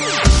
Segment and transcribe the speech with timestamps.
[0.00, 0.33] Yeah.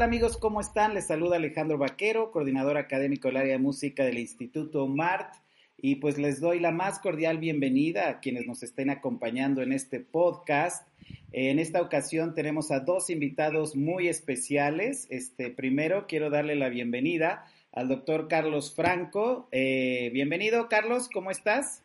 [0.00, 0.38] Tal amigos?
[0.38, 0.94] ¿Cómo están?
[0.94, 5.34] Les saluda Alejandro Vaquero, coordinador académico del área de música del Instituto MART.
[5.76, 10.00] Y pues les doy la más cordial bienvenida a quienes nos estén acompañando en este
[10.00, 10.88] podcast.
[11.32, 15.06] En esta ocasión tenemos a dos invitados muy especiales.
[15.10, 19.48] Este, primero quiero darle la bienvenida al doctor Carlos Franco.
[19.52, 21.82] Eh, bienvenido, Carlos, ¿cómo estás?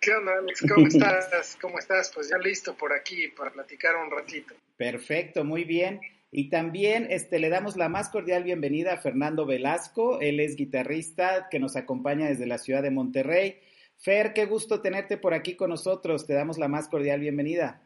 [0.00, 0.64] ¿Qué onda, Alex?
[0.72, 1.58] ¿Cómo estás?
[1.60, 2.12] ¿Cómo estás?
[2.14, 4.54] Pues ya listo por aquí para platicar un ratito.
[4.76, 6.00] Perfecto, muy bien.
[6.30, 10.20] Y también este, le damos la más cordial bienvenida a Fernando Velasco.
[10.20, 13.60] Él es guitarrista que nos acompaña desde la ciudad de Monterrey.
[13.96, 16.26] Fer, qué gusto tenerte por aquí con nosotros.
[16.26, 17.80] Te damos la más cordial bienvenida.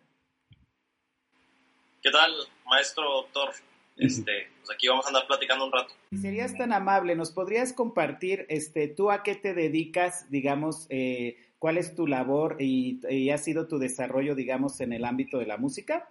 [2.02, 2.32] ¿Qué tal,
[2.64, 3.50] maestro doctor?
[3.96, 5.92] Este, pues aquí vamos a andar platicando un rato.
[6.10, 11.36] Si serías tan amable, ¿nos podrías compartir este, tú a qué te dedicas, digamos, eh,
[11.58, 15.46] cuál es tu labor y, y ha sido tu desarrollo, digamos, en el ámbito de
[15.46, 16.08] la música?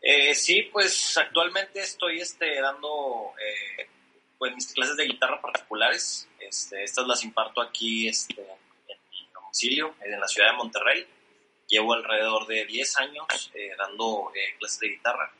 [0.00, 3.88] Eh, sí, pues actualmente estoy este, dando eh,
[4.38, 6.28] pues, mis clases de guitarra particulares.
[6.38, 11.06] Este, estas las imparto aquí este, en mi domicilio, en la ciudad de Monterrey.
[11.68, 15.32] Llevo alrededor de 10 años eh, dando eh, clases de guitarra.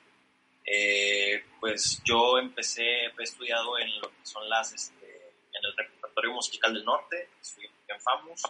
[0.65, 5.07] Eh, pues yo empecé, he estudiado en lo que son las, este,
[5.53, 8.43] en el repertorio musical del norte, estudié en FAMUS,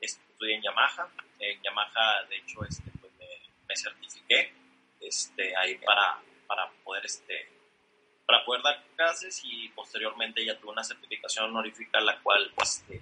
[0.00, 1.08] estudié en Yamaha.
[1.38, 3.26] En Yamaha, de hecho, este, pues me,
[3.68, 4.57] me certifiqué
[5.00, 7.48] este, ahí para, para poder este,
[8.26, 13.00] para poder dar clases y posteriormente ya tuve una certificación honorífica la cual este,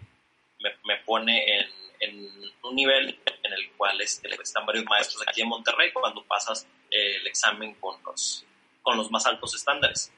[0.61, 1.67] me, me, pone en,
[2.01, 6.67] en, un nivel en el cual este, están varios maestros aquí en Monterrey cuando pasas
[6.91, 8.45] eh, el examen con los,
[8.83, 10.13] con los más altos estándares.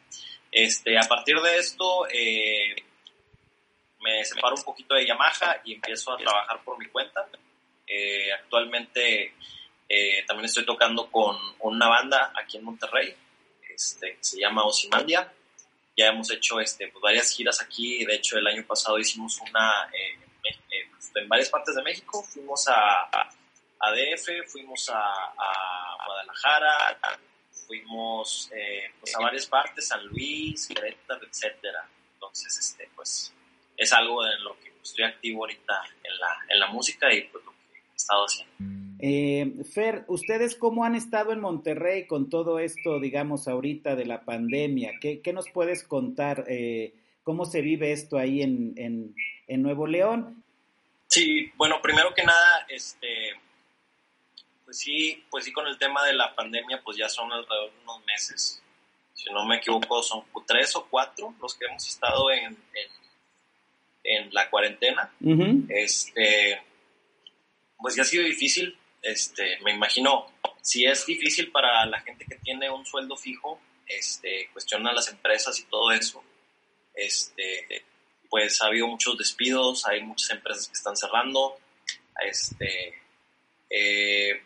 [0.50, 2.77] Este, a partir de esto eh,
[4.00, 7.28] me separo un poquito de Yamaha y empiezo a trabajar por mi cuenta.
[7.87, 9.34] Eh, actualmente
[9.88, 13.15] eh, también estoy tocando con una banda aquí en Monterrey,
[13.75, 15.32] este, se llama Osimandia.
[15.97, 18.04] Ya hemos hecho este, pues, varias giras aquí.
[18.04, 22.22] De hecho, el año pasado hicimos una eh, eh, en varias partes de México.
[22.22, 23.31] Fuimos a, a,
[23.81, 26.99] a DF, fuimos a, a, Guadalajara,
[27.66, 28.50] fuimos
[29.00, 31.88] pues, a varias partes, San Luis, Querétaro, etcétera.
[32.15, 33.32] Entonces, este, pues,
[33.76, 37.44] es algo en lo que estoy activo ahorita en la, en la música y pues
[37.44, 38.88] lo que he estado haciendo.
[39.00, 44.25] Eh, Fer, ¿ustedes cómo han estado en Monterrey con todo esto, digamos, ahorita de la
[44.25, 44.94] pandemia?
[45.00, 46.44] ¿Qué, qué nos puedes contar?
[46.48, 49.14] Eh, ¿Cómo se vive esto ahí en, en,
[49.47, 50.42] en, Nuevo León?
[51.06, 53.34] Sí, bueno, primero que nada, este,
[54.64, 57.82] pues sí, pues sí, con el tema de la pandemia, pues ya son alrededor de
[57.82, 58.62] unos meses.
[59.14, 62.91] Si no me equivoco, son tres o cuatro los que hemos estado en, en,
[64.04, 65.12] en la cuarentena.
[65.20, 65.66] Uh -huh.
[65.69, 66.62] Este,
[67.78, 68.76] pues ya ha sido difícil
[69.10, 70.26] este, me imagino,
[70.62, 75.58] si es difícil para la gente que tiene un sueldo fijo, este, cuestiona las empresas
[75.58, 76.22] y todo eso,
[76.94, 77.84] este,
[78.28, 81.58] pues ha habido muchos despidos, hay muchas empresas que están cerrando,
[82.20, 83.00] este,
[83.70, 84.42] eh,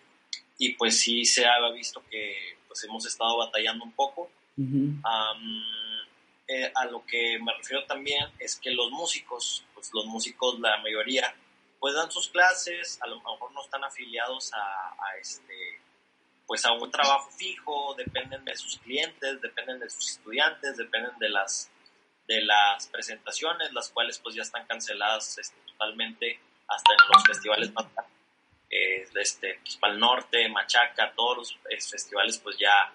[0.59, 4.31] y pues sí se ha visto que pues hemos estado batallando un poco.
[4.57, 5.37] Uh -huh.
[5.37, 5.63] um,
[6.47, 10.77] eh, a lo que me refiero también es que los músicos, pues los músicos, la
[10.79, 11.35] mayoría,
[11.83, 15.81] pues dan sus clases, a lo mejor no están afiliados a, este
[16.47, 21.29] pues a un trabajo fijo, dependen de sus clientes, dependen de sus estudiantes, dependen de
[21.31, 21.73] las
[22.29, 26.39] de las presentaciones, las cuales pues ya están canceladas este, totalmente
[26.69, 27.87] hasta en los festivales más
[28.71, 32.93] eh, este, pues, para el norte, Machaca, todos los eh, festivales pues ya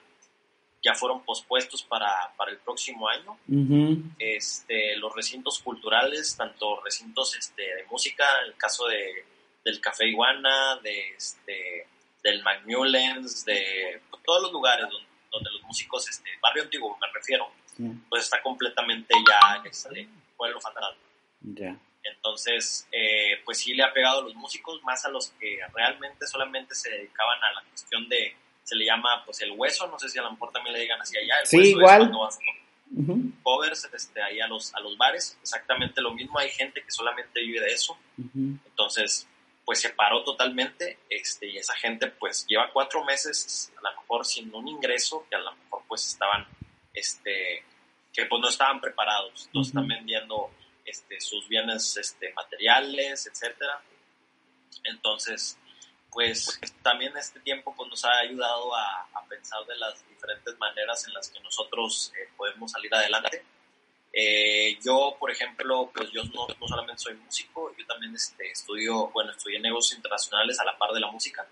[0.83, 3.37] ya fueron pospuestos para, para el próximo año.
[3.47, 4.15] Uh -huh.
[4.19, 9.25] este, los recintos culturales, tanto recintos este, de música, en el caso de,
[9.63, 11.87] del Café Iguana, de, este,
[12.23, 17.07] del Macmillans, de pues, todos los lugares donde, donde, los músicos, este, barrio antiguo me
[17.13, 17.45] refiero,
[17.79, 18.09] uh -huh.
[18.09, 20.95] pues está completamente ya, este, pueblo fantasma.
[21.41, 21.77] Ya.
[22.03, 26.25] Entonces, eh, pues sí le ha pegado a los músicos, más a los que realmente
[26.25, 28.35] solamente se dedicaban a la cuestión de,
[28.67, 30.99] se le llama pues el hueso, no sé si a lo mejor también le digan
[30.99, 31.39] así allá.
[31.39, 31.97] El Sí, hueso es igual.
[31.99, 32.39] cuando vas a
[32.89, 36.89] Ujú, covers este, ahí a los, a los bares, exactamente lo mismo, hay gente que
[36.91, 38.57] solamente vive de eso, ujú.
[38.65, 39.27] entonces
[39.65, 44.25] pues se paró totalmente este, y esa gente pues lleva cuatro meses a lo mejor
[44.25, 46.45] sin un ingreso que a lo mejor pues estaban,
[46.93, 47.63] este,
[48.13, 50.49] que pues no estaban preparados, entonces están vendiendo
[50.85, 53.81] este, sus bienes este, materiales, etcétera.
[54.85, 55.57] Entonces,
[56.17, 61.05] pues también este tiempo pues, nos ha ayudado a, a pensar de las diferentes maneras
[61.07, 63.43] en las que nosotros eh, podemos salir adelante.
[64.11, 69.09] Eh, yo, por ejemplo, pues yo no, no solamente soy músico, yo también este, estudio,
[69.09, 71.47] bueno, estudié negocios internacionales a la par de la música.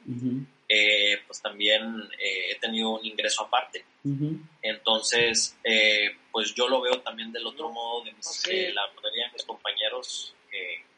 [0.67, 3.85] Eh, pues también eh, he tenido un ingreso aparte.
[4.63, 9.27] Entonces, eh, pues yo lo veo también del otro modo de mis, que la mayoría
[9.27, 10.33] de mis compañeros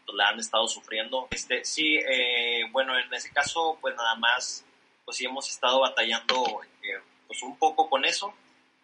[0.07, 1.27] pues, la han estado sufriendo.
[1.29, 4.65] Este, sí, eh, bueno, en ese caso, pues nada más,
[5.05, 8.33] pues sí hemos estado batallando eh, pues un poco con eso.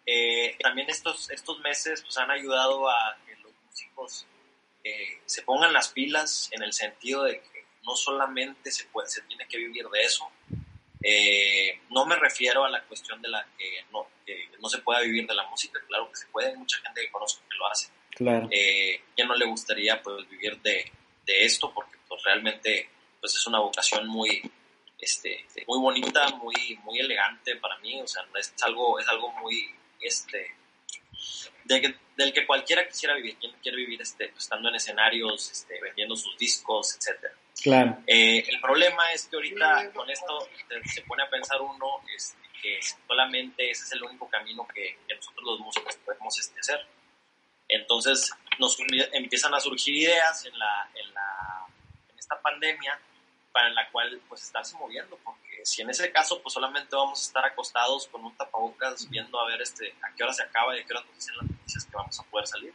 [0.06, 4.26] Eh, también estos, estos meses pues han ayudado a que los músicos
[4.84, 9.22] eh, se pongan las pilas en el sentido de que no solamente se, puede, se
[9.22, 10.30] tiene que vivir de eso,
[11.06, 15.00] eh, no me refiero a la cuestión de la que no, que no se pueda
[15.00, 17.66] vivir de la música, claro que se puede, hay mucha gente que conozco que lo
[17.66, 17.88] hace.
[18.10, 18.48] Claro.
[18.50, 20.90] Eh, ¿Quién no le gustaría pues, vivir de,
[21.24, 21.72] de esto?
[21.72, 22.88] Porque pues, realmente
[23.20, 24.42] pues, es una vocación muy,
[24.98, 29.74] este, muy bonita, muy, muy elegante para mí, o sea, es algo, es algo muy,
[30.00, 30.54] este,
[31.64, 35.50] de que- del que cualquiera quisiera vivir, quien quiere vivir este, pues, estando en escenarios,
[35.50, 37.34] este, vendiendo sus discos, etcétera.
[37.62, 37.98] Claro.
[38.06, 40.48] Eh, el problema es que ahorita con esto
[40.92, 45.14] se pone a pensar uno este, que solamente ese es el único camino que, que
[45.14, 46.86] nosotros los músicos podemos este, hacer.
[47.68, 48.76] Entonces nos
[49.12, 51.66] empiezan a surgir ideas en, la, en, la,
[52.10, 52.98] en esta pandemia
[53.52, 57.22] para la cual pues estarse moviendo, porque si en ese caso pues solamente vamos a
[57.22, 60.80] estar acostados con un tapabocas viendo a ver este, a qué hora se acaba y
[60.80, 62.74] a qué hora nos dicen las noticias que vamos a poder salir,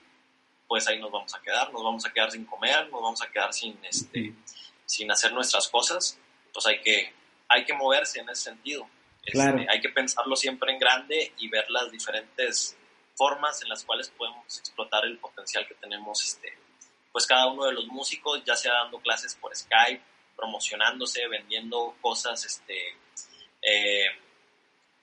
[0.68, 3.30] pues ahí nos vamos a quedar, nos vamos a quedar sin comer, nos vamos a
[3.30, 4.34] quedar sin este,
[4.86, 6.18] sin hacer nuestras cosas,
[6.54, 7.14] pues hay que,
[7.48, 8.88] hay que moverse en ese sentido.
[9.22, 9.66] Este, Claro.
[9.70, 12.76] Hay que pensarlo siempre en grande y ver las diferentes
[13.20, 16.58] formas en las cuales podemos explotar el potencial que tenemos este,
[17.12, 20.02] pues cada uno de los músicos, ya sea dando clases por Skype,
[20.38, 22.96] promocionándose, vendiendo cosas, este,
[23.62, 24.06] eh,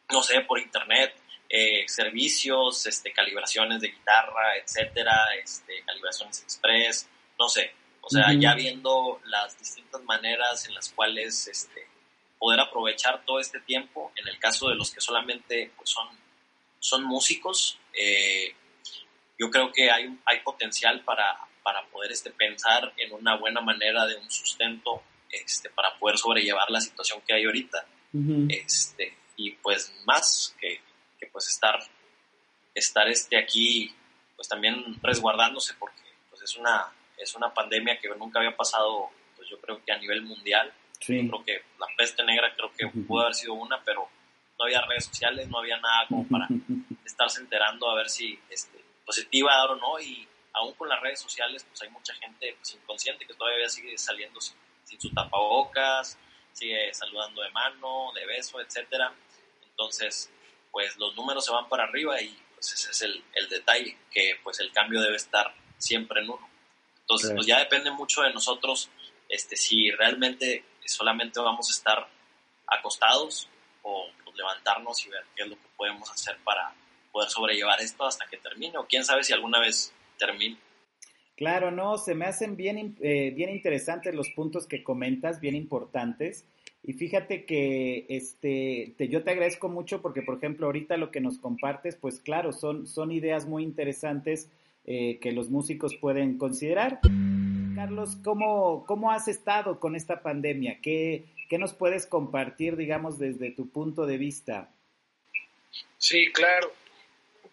[0.08, 1.14] no sé, por internet,
[1.46, 7.06] eh, servicios, este, calibraciones de guitarra, etcétera, este, calibraciones express,
[7.38, 11.86] no sé, o sea, ya viendo las distintas maneras en las cuales este,
[12.38, 16.08] poder aprovechar todo este tiempo, en el caso de los que solamente pues, son,
[16.86, 18.54] son músicos, eh,
[19.36, 24.06] yo creo que hay, hay potencial para, para poder este, pensar en una buena manera
[24.06, 27.84] de un sustento este, para poder sobrellevar la situación que hay ahorita.
[28.48, 30.80] Este, y pues más que,
[31.18, 31.76] que, pues estar,
[32.72, 33.92] estar este aquí
[34.36, 36.00] pues también resguardándose porque
[36.30, 39.98] pues es una, es una pandemia que nunca había pasado pues yo creo que a
[39.98, 40.72] nivel mundial.
[40.98, 41.28] Sí.
[41.28, 44.08] creo que la peste negra creo que pudo haber sido una pero
[44.58, 46.48] no había redes sociales no había nada como para
[47.04, 50.26] estarse enterando a ver si este, pues, se te iba a dar o no y
[50.52, 54.40] aún con las redes sociales pues hay mucha gente pues, inconsciente que todavía sigue saliendo
[54.40, 56.18] sin, sin su tapabocas
[56.52, 59.12] sigue saludando de mano de beso etcétera.
[59.62, 60.32] Entonces
[60.72, 64.38] pues los números se van para arriba y pues ese es el, el detalle que
[64.42, 66.48] pues el cambio debe estar siempre en uno.
[67.00, 68.90] Entonces pues ya depende mucho de nosotros
[69.28, 72.08] este si realmente solamente vamos a estar
[72.66, 73.48] acostados
[73.82, 76.74] o levantarnos y ver qué es lo que podemos hacer para
[77.12, 80.58] poder sobrellevar esto hasta que termine o quién sabe si alguna vez termine.
[81.36, 86.46] Claro, no, se me hacen bien, eh, bien interesantes los puntos que comentas, bien importantes.
[86.82, 91.20] Y fíjate que este, te, yo te agradezco mucho porque, por ejemplo, ahorita lo que
[91.20, 94.48] nos compartes, pues claro, son, son ideas muy interesantes
[94.86, 97.00] eh, que los músicos pueden considerar.
[97.74, 100.78] Carlos, ¿cómo, ¿cómo has estado con esta pandemia?
[100.80, 104.70] ¿Qué, ¿Qué nos puedes compartir, digamos, desde tu punto de vista?
[105.98, 106.72] Sí, claro.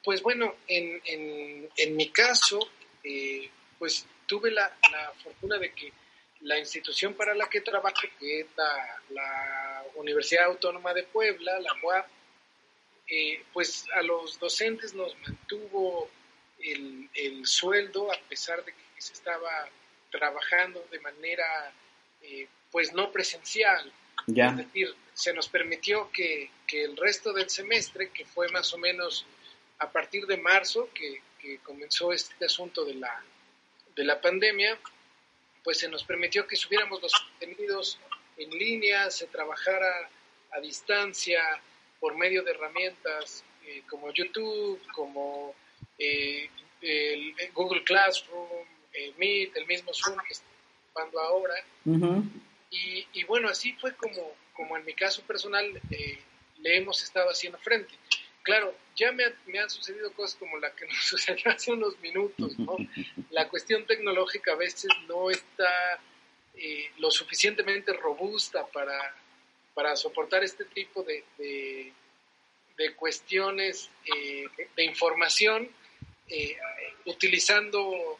[0.03, 2.59] Pues bueno, en, en, en mi caso,
[3.03, 5.91] eh, pues tuve la, la fortuna de que
[6.41, 11.73] la institución para la que trabajo, que es la, la Universidad Autónoma de Puebla, la
[11.81, 12.07] UAP,
[13.07, 16.09] eh, pues a los docentes nos mantuvo
[16.59, 19.69] el, el sueldo a pesar de que se estaba
[20.09, 21.73] trabajando de manera
[22.21, 23.87] eh, pues no presencial.
[24.27, 28.73] Es Ya, decir, se nos permitió que, que el resto del semestre, que fue más
[28.73, 29.25] o menos
[29.77, 33.23] a partir de marzo, que, que comenzó este asunto de la,
[33.95, 34.77] de la pandemia,
[35.63, 37.99] pues se nos permitió que subiéramos los contenidos
[38.37, 40.09] en línea, se trabajara
[40.51, 41.41] a distancia
[41.99, 45.53] por medio de herramientas eh, como YouTube, como
[45.99, 46.49] eh,
[46.81, 48.65] el, Google Classroom,
[49.17, 50.45] Meet, el mismo Zoom que está
[50.87, 51.55] ocupando ahora.
[52.73, 56.19] Y, y, bueno, así fue como, como en mi caso personal eh,
[56.59, 57.93] le hemos estado haciendo frente.
[58.41, 62.57] Claro, ya me, me, han sucedido cosas como la que nos sucedió hace unos minutos,
[62.59, 62.75] ¿no?
[63.31, 65.99] La cuestión tecnológica a veces no está
[66.55, 69.15] eh, lo suficientemente robusta para,
[69.73, 71.23] para soportar este tipo de,
[72.77, 75.67] de, cuestiones eh, de, información
[76.27, 76.57] eh,
[77.05, 78.19] utilizando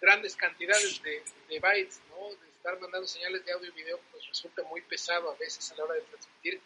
[0.00, 2.47] grandes cantidades de, bytes, ¿no?
[2.68, 5.84] Estar mandando señales de audio y video, pues resulta muy pesado a veces a la
[5.84, 6.60] hora de transmitir.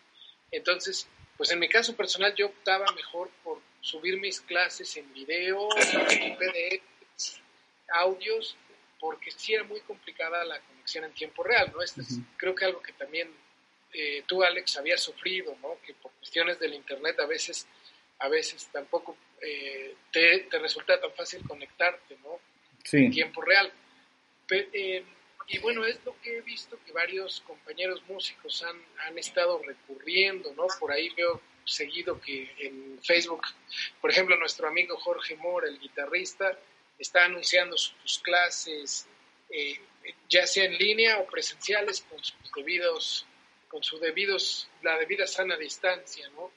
[0.51, 1.07] Entonces,
[1.37, 5.69] pues en mi caso personal yo optaba mejor por subir mis clases en video,
[6.11, 6.83] en PDF,
[7.87, 8.57] audios,
[8.99, 11.81] porque sí era muy complicada la conexión en tiempo real, ¿no?
[11.81, 13.31] Este es, creo que algo que también
[13.93, 15.79] eh, tú, Alex, habías sufrido, ¿no?
[15.87, 17.69] Que por cuestiones del Internet a veces,
[18.19, 22.41] a veces tampoco eh, te, resulta tan fácil conectarte, ¿no?
[22.91, 23.73] En tiempo real.
[24.51, 25.05] Eh,
[25.49, 30.53] y bueno, es lo que he visto que varios compañeros músicos han, han estado recurriendo,
[30.55, 30.67] ¿no?
[30.79, 33.43] Por ahí veo seguido que en Facebook,
[34.01, 36.59] por ejemplo, nuestro amigo Jorge Moore, el guitarrista,
[36.99, 39.07] está anunciando sus clases,
[39.51, 39.81] eh,
[40.29, 43.27] ya sea en línea o presenciales, con sus debidos,
[43.69, 46.51] con sus debidos, la debida sana distancia, ¿no?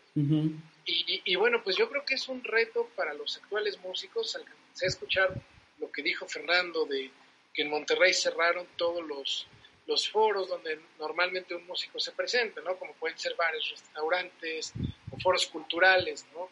[0.85, 4.35] y, y, bueno, pues yo creo que es un reto para los actuales músicos.
[4.35, 5.41] Alcancé a escuchar
[5.79, 7.11] lo que dijo Fernando de
[7.55, 9.47] que en Monterrey cerraron todos los,
[9.87, 12.77] los foros donde normalmente un músico se presenta, ¿no?
[12.77, 14.73] Como pueden ser bares, restaurantes
[15.11, 16.49] o foros culturales, ¿no?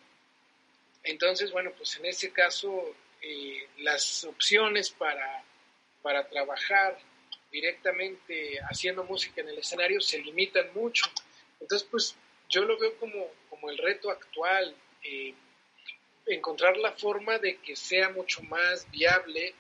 [1.04, 5.44] Entonces, bueno, pues en ese caso eh, las opciones para,
[6.02, 6.98] para trabajar
[7.52, 11.06] directamente haciendo música en el escenario se limitan mucho.
[11.60, 12.16] Entonces, pues
[12.50, 15.34] yo lo veo como, como el reto actual, eh,
[16.26, 19.54] encontrar la forma de que sea mucho más viable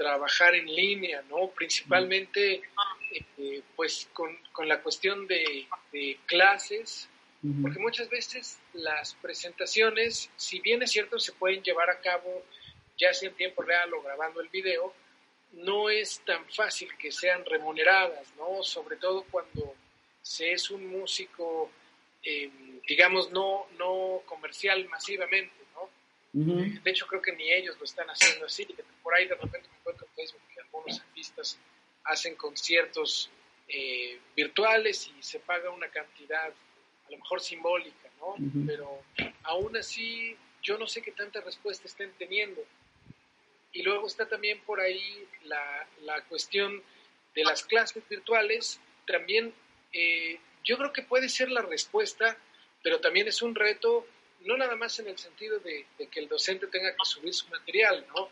[0.00, 1.50] trabajar en línea, ¿no?
[1.50, 2.62] Principalmente,
[3.36, 5.66] eh, pues, con, con, la cuestión de,
[6.24, 7.06] clases,
[7.60, 12.44] porque muchas veces las presentaciones, si bien es cierto, se pueden llevar a cabo
[12.98, 14.94] ya sea en tiempo real o grabando el video,
[15.52, 18.62] no es tan fácil que sean remuneradas, ¿no?
[18.62, 19.74] Sobre todo cuando
[20.22, 21.70] se es un músico,
[22.22, 25.90] em, digamos, no, no comercial masivamente, ¿no?
[26.32, 28.66] De hecho, creo que ni ellos lo están haciendo así.
[29.02, 31.58] Por ahí de repente me encuentro en Facebook que algunos artistas
[32.04, 33.30] hacen conciertos
[33.68, 38.34] eh, virtuales y se paga una cantidad a lo mejor simbólica, ¿no?
[38.66, 39.02] Pero
[39.42, 42.62] aún así yo no sé qué tanta respuesta estén teniendo.
[43.72, 46.82] Y luego está también por ahí la, la cuestión
[47.34, 48.80] de las clases virtuales.
[49.06, 49.52] También
[49.92, 52.36] eh, yo creo que puede ser la respuesta,
[52.82, 54.06] pero también es un reto
[54.46, 58.06] no nada más en el sentido de, que el docente tenga que subir su material,
[58.14, 58.30] ¿no?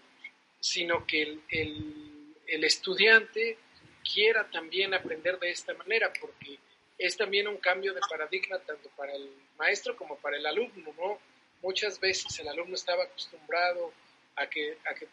[0.60, 2.17] sino que el, el,
[2.48, 3.58] estudiante
[4.02, 6.58] quiera también aprender de esta manera, porque
[6.96, 11.18] es también un cambio de paradigma tanto para el maestro como para el alumno, ¿no?
[11.62, 13.92] Muchas veces el alumno estaba acostumbrado
[14.36, 15.08] a que, a que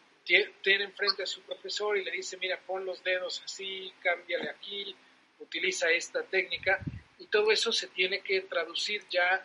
[0.62, 4.94] tiene enfrente a su profesor y le dice, mira, pon los dedos así, cámbiale aquí,
[5.38, 6.80] utiliza esta técnica,
[7.18, 9.44] y todo eso se tiene que traducir ya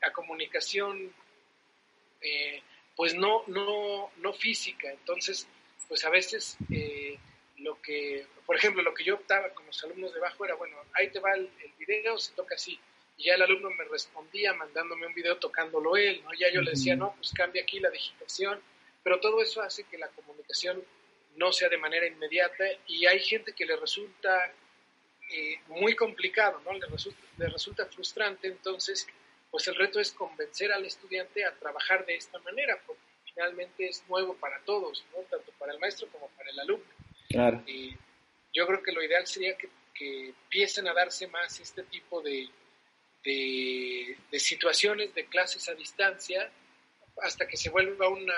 [0.00, 1.12] la comunicación,
[2.20, 2.62] eh,
[2.96, 4.90] pues no, no, no física.
[4.90, 5.46] Entonces,
[5.88, 7.18] pues a veces eh,
[7.62, 11.08] lo que, por ejemplo, lo que yo optaba con los alumnos debajo era, bueno, ahí
[11.10, 12.78] te va el, video, se toca así.
[13.16, 16.30] Y ya el alumno me respondía mandándome un video tocándolo él, ¿no?
[16.34, 18.60] Ya yo le decía, no, pues cambia aquí la digitación,
[19.02, 20.82] pero todo eso hace que la comunicación
[21.36, 24.52] no sea de manera inmediata y hay gente que le resulta
[25.30, 26.72] eh, muy complicado, ¿no?
[26.72, 29.06] Le resulta, le resulta frustrante, entonces
[29.50, 34.02] pues el reto es convencer al estudiante a trabajar de esta manera, porque finalmente es
[34.08, 35.18] nuevo para todos, ¿no?
[35.24, 36.86] tanto para el maestro como para el alumno.
[37.32, 37.62] Claro.
[37.66, 37.96] Y
[38.52, 42.48] yo creo que lo ideal sería que, que empiecen a darse más este tipo de,
[43.24, 46.50] de, situaciones de clases a distancia
[47.22, 48.34] hasta que se vuelva una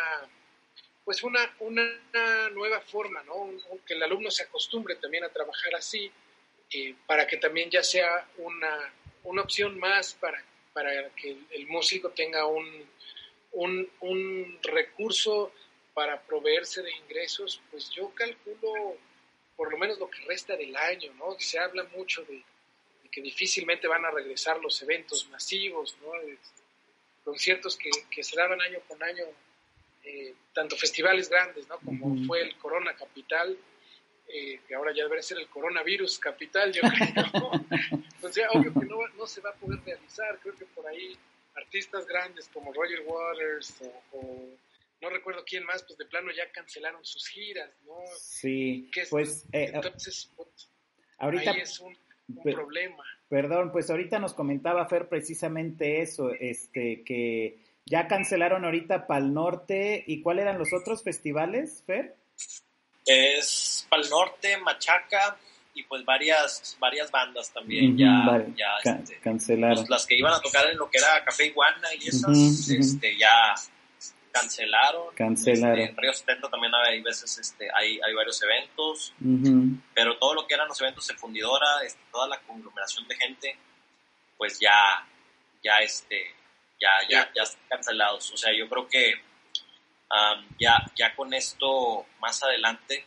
[1.05, 3.51] pues una, una nueva forma, ¿no?
[3.87, 6.11] que el alumno se acostumbre también a trabajar así,
[6.73, 8.91] eh, para que también ya sea una,
[9.25, 10.43] una opción más para
[10.75, 12.67] para que el, músico tenga un,
[13.53, 15.53] un, recurso
[15.95, 18.97] para proveerse de ingresos, pues yo calculo
[19.57, 21.37] por lo menos lo que resta del año, ¿no?
[21.39, 22.43] Se habla mucho de,
[23.11, 26.11] que difícilmente van a regresar los eventos masivos, ¿no?
[27.25, 29.25] Conciertos que, que se daban año con año
[30.03, 31.79] eh, tanto festivales grandes, ¿no?
[31.79, 33.57] Como fue el Corona Capital,
[34.29, 37.53] eh, que ahora ya debería ser el Coronavirus Capital, yo creo.
[38.17, 40.39] Entonces, obvio que no, no, se va a poder realizar.
[40.41, 41.17] Creo que por ahí
[41.55, 43.83] artistas grandes como Roger Waters
[44.13, 44.49] o,
[45.05, 47.95] no recuerdo quién más, pues de plano ya cancelaron sus giras, ¿no?
[48.19, 49.45] Sí, pues...
[49.53, 50.71] Eh, entonces, pues,
[51.19, 51.53] ahorita...
[51.53, 51.97] Ahí es un,
[52.43, 53.05] problema.
[53.29, 60.03] Perdón, pues ahorita nos comentaba Fer precisamente eso, este, que ya cancelaron ahorita Pal Norte.
[60.07, 62.17] ¿Y cuáles eran los otros festivales, Fer?
[63.05, 65.39] Es Pal Norte, Machaca
[65.75, 69.79] y pues varias varias bandas también ya, ya este, cancelaron.
[69.79, 73.19] Pues, las que iban a tocar en lo que era Café Iguana y esas, este,
[73.19, 73.55] ya
[74.35, 75.15] cancelaron.
[75.15, 75.79] Cancelaron.
[75.79, 79.15] Este, en Río 70 también hay veces, este, hay, hay varios eventos,
[79.95, 83.57] pero todo lo que eran los eventos de fundidora, este, toda la conglomeración de gente,
[84.37, 85.07] pues ya,
[85.63, 86.35] ya, este,
[86.81, 88.33] ya, ya, ya están cancelados.
[88.33, 89.15] O sea, yo creo que
[90.59, 93.07] ya, ya con esto más adelante,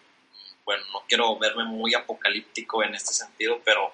[0.65, 3.93] bueno, no quiero verme muy apocalíptico en este sentido, pero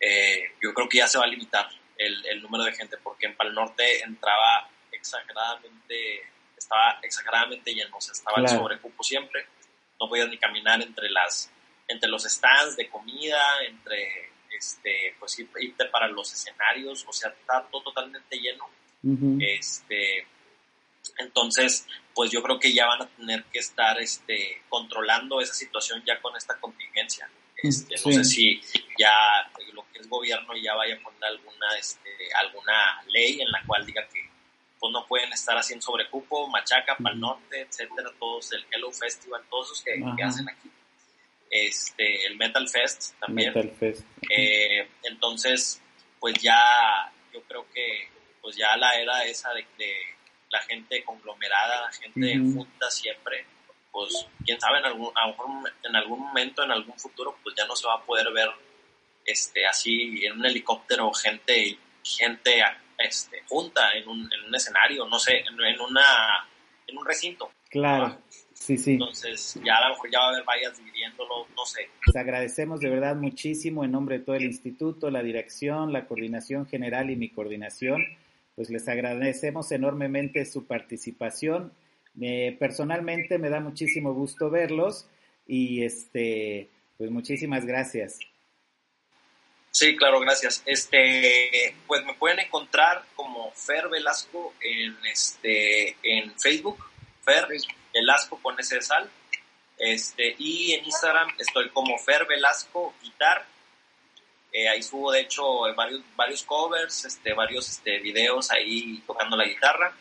[0.00, 3.26] eh, yo creo que ya se va a limitar el, el, número de gente, porque
[3.26, 4.68] en Pal Norte entraba
[4.98, 6.22] exageradamente,
[6.56, 9.46] estaba exageradamente lleno, o sea, estaba el sobrecupo siempre,
[10.00, 11.50] no podías ni caminar entre las,
[11.86, 17.66] entre los stands de comida, entre, este, pues irte para los escenarios, o sea, está
[17.70, 18.68] todo totalmente lleno,
[19.40, 20.26] este,
[21.18, 26.02] entonces, pues yo creo que ya van a tener que estar, este, controlando esa situación
[26.06, 27.28] ya con esta contingencia.
[27.60, 28.60] Este, no sé si
[28.96, 33.64] ya lo que es gobierno ya vaya a poner alguna, este, alguna ley en la
[33.66, 34.30] cual diga que
[34.78, 39.66] pues no pueden estar haciendo sobrecupo, Machaca, Pal Norte, etcétera, todos el Hello Festival, todos
[39.72, 40.70] esos que, hacen aquí.
[41.50, 43.52] Este, el Metal Fest también.
[43.54, 44.06] Metal Fest.
[44.30, 45.82] Eh, entonces,
[46.20, 48.08] pues ya, yo creo que,
[48.40, 49.94] pues ya la era esa de, de
[50.50, 53.46] la gente conglomerada, la gente junta siempre,
[53.90, 55.12] pues quién sabe, en algún,
[55.82, 58.48] en algún momento, en algún futuro, pues ya no se va a poder ver
[59.24, 62.62] este, así en un helicóptero gente, gente
[62.98, 66.48] este, junta en un, en un escenario, no sé, en, una,
[66.86, 67.50] en un recinto.
[67.70, 68.18] Claro.
[68.52, 68.92] Sí, sí.
[68.92, 71.88] Entonces, ya a lo mejor ya va a haber vallas dividiéndolo, no sé.
[72.06, 76.66] Les agradecemos de verdad muchísimo en nombre de todo el instituto, la dirección, la coordinación
[76.66, 78.04] general y mi coordinación.
[78.56, 81.72] Pues les agradecemos enormemente su participación.
[82.58, 85.08] personalmente me da muchísimo gusto verlos
[85.46, 88.18] y este, pues muchísimas gracias.
[89.70, 90.62] Sí, claro, gracias.
[90.66, 96.84] Este, pues me pueden encontrar como Fer Velasco en este en Facebook,
[97.24, 97.46] Fer
[97.92, 99.08] Velasco con ese sal.
[99.76, 103.46] Este, y en Instagram estoy como Fer Velasco Guitar.
[104.52, 109.44] Eh, ahí subo de hecho varios, varios covers, este, varios este, videos ahí tocando la
[109.44, 109.94] guitarra.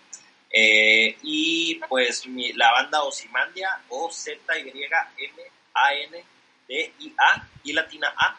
[0.49, 6.23] Eh, y pues mi, la banda Osimandia, O Z Y M A N
[6.67, 8.37] D I A y latina A.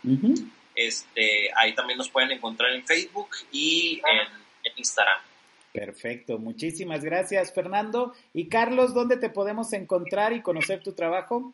[0.79, 5.21] Este, ahí también nos pueden encontrar en Facebook y en, Instagram.
[5.73, 8.15] Perfecto, muchísimas gracias Fernando.
[8.33, 11.53] Y Carlos, ¿dónde te podemos encontrar y conocer tu trabajo?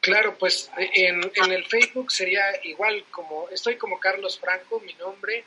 [0.00, 5.44] Claro, pues en, en, el Facebook sería igual como, estoy como Carlos Franco, mi nombre.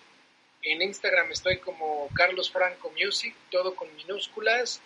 [0.61, 4.79] En Instagram estoy como Carlos Franco Music, todo con minúsculas.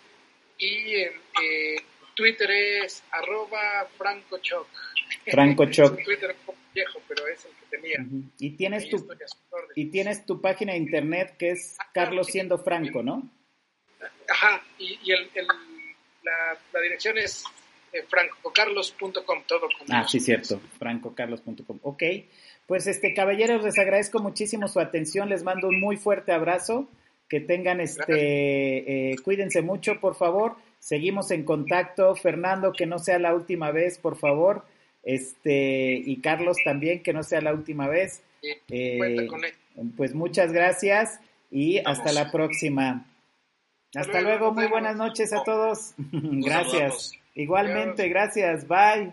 [0.56, 1.76] Y en eh,
[2.14, 4.66] Twitter es arroba Franco Choc.
[5.26, 6.02] Franco Choc.
[6.02, 6.34] Twitter
[6.74, 7.98] viejo, pero es el que tenía.
[8.38, 9.06] Y tienes tu
[9.74, 13.28] y tienes tu página de internet que es Carlos siendo Franco, ¿no?
[14.28, 15.28] Ajá, y, el,
[16.22, 17.44] la, la, dirección es
[17.92, 21.80] eh, francocarlos.com, todo con Ah, sí, cierto, francocarlos.com.
[21.82, 22.02] Ok,
[22.66, 26.88] pues este, caballeros, les agradezco muchísimo su atención, les mando un muy fuerte abrazo,
[27.28, 33.18] que tengan este, eh, cuídense mucho, por favor, seguimos en contacto, Fernando, que no sea
[33.18, 34.64] la última vez, por favor.
[35.02, 38.22] Este, y Carlos también, que no sea la última vez.
[38.68, 39.28] Eh,
[39.96, 43.06] pues muchas gracias y hasta la próxima.
[43.94, 45.94] Hasta, luego, muy buenas noches a todos.
[46.12, 47.12] gracias.
[47.34, 48.66] Igualmente, gracias.
[48.66, 49.12] Bye.